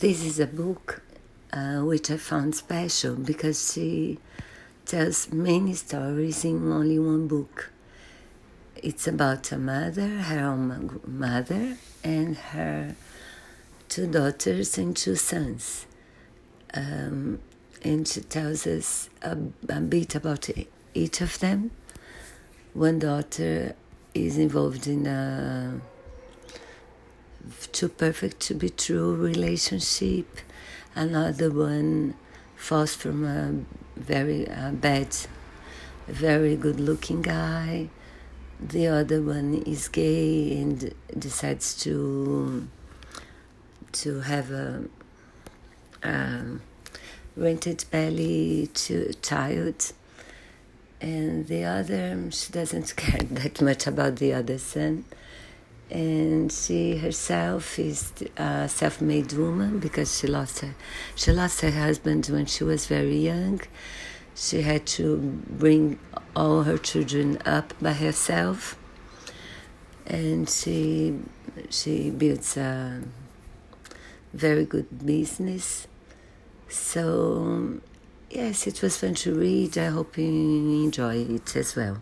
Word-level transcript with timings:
this 0.00 0.24
is 0.24 0.40
a 0.40 0.46
book 0.46 1.02
uh, 1.52 1.80
which 1.80 2.10
I 2.10 2.16
found 2.16 2.54
special 2.54 3.16
because 3.16 3.74
she 3.74 4.18
tells 4.86 5.30
many 5.30 5.74
stories 5.74 6.42
in 6.42 6.72
only 6.72 6.98
one 6.98 7.28
book. 7.28 7.70
It's 8.76 9.06
about 9.06 9.52
a 9.52 9.58
mother, 9.58 10.08
her 10.08 10.40
own 10.40 11.00
mother, 11.06 11.76
and 12.02 12.34
her 12.34 12.96
two 13.90 14.06
daughters 14.06 14.78
and 14.78 14.96
two 14.96 15.16
sons. 15.16 15.84
Um, 16.72 17.40
and 17.82 18.08
she 18.08 18.22
tells 18.22 18.66
us 18.66 19.10
a, 19.20 19.36
a 19.68 19.80
bit 19.82 20.14
about 20.14 20.48
each 20.94 21.20
of 21.20 21.38
them. 21.40 21.72
One 22.72 23.00
daughter 23.00 23.74
is 24.14 24.38
involved 24.38 24.86
in 24.86 25.06
a 25.06 25.78
too 27.72 27.88
perfect 27.88 28.40
to 28.40 28.54
be 28.54 28.70
true 28.70 29.14
relationship. 29.14 30.26
Another 30.94 31.50
one 31.50 32.14
falls 32.56 32.94
from 32.94 33.24
a 33.24 34.00
very 34.00 34.48
uh, 34.48 34.72
bad, 34.72 35.16
very 36.06 36.56
good 36.56 36.80
looking 36.80 37.22
guy. 37.22 37.88
The 38.60 38.88
other 38.88 39.22
one 39.22 39.62
is 39.66 39.88
gay 39.88 40.60
and 40.60 40.92
decides 41.18 41.74
to 41.84 42.68
to 43.92 44.20
have 44.20 44.50
a, 44.52 44.84
a 46.02 46.58
rented 47.36 47.84
belly 47.90 48.68
to 48.74 49.12
child 49.22 49.92
and 51.00 51.46
the 51.48 51.64
other 51.64 52.30
she 52.30 52.52
doesn't 52.52 52.94
care 53.02 53.20
that 53.22 53.60
much 53.60 53.86
about 53.86 54.16
the 54.16 54.32
other 54.32 54.58
son 54.58 55.04
and 55.90 56.52
she 56.52 56.96
herself 56.96 57.78
is 57.78 58.12
a 58.36 58.68
self-made 58.68 59.32
woman 59.32 59.80
because 59.80 60.18
she 60.18 60.26
lost 60.26 60.60
her 60.60 60.74
she 61.16 61.32
lost 61.32 61.60
her 61.62 61.70
husband 61.70 62.26
when 62.26 62.46
she 62.46 62.64
was 62.64 62.86
very 62.86 63.16
young. 63.18 63.60
She 64.34 64.62
had 64.62 64.86
to 64.98 65.18
bring 65.18 65.98
all 66.34 66.62
her 66.62 66.78
children 66.78 67.38
up 67.44 67.74
by 67.80 67.92
herself. 67.92 68.76
And 70.06 70.48
she 70.48 71.18
she 71.68 72.10
builds 72.10 72.56
a 72.56 73.02
very 74.32 74.64
good 74.64 75.04
business. 75.04 75.86
So 76.68 77.80
yes 78.30 78.66
it 78.66 78.80
was 78.82 78.96
fun 78.96 79.14
to 79.14 79.34
read. 79.34 79.76
I 79.76 79.86
hope 79.86 80.16
you 80.16 80.24
enjoy 80.24 81.16
it 81.16 81.54
as 81.56 81.76
well 81.76 82.00